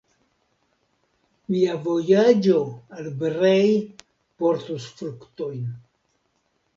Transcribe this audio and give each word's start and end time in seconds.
Mia 1.55 1.75
vojaĝo 1.83 2.55
al 3.01 3.09
Brej 3.19 3.65
portus 4.41 4.87
fruktojn. 5.03 5.61